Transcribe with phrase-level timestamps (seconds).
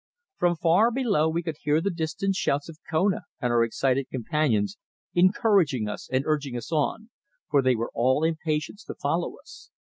[0.39, 4.79] From far below we could hear the distant shouts of Kona and our excited companions
[5.13, 7.11] encouraging us and urging us on,
[7.51, 9.69] for they were all impatience to follow us.